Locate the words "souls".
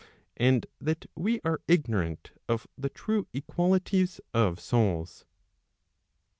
4.59-5.25